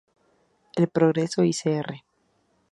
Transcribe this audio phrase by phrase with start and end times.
[0.77, 2.01] El Progreso y Cr.